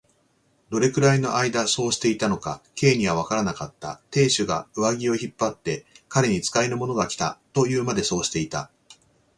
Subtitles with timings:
[0.71, 4.01] どれくらいのあいだそうしていたのか、Ｋ にはわからなかった。
[4.09, 8.71] 亭主が上衣を引っ張って、彼に使いの者がきた、というまで、そうしていた。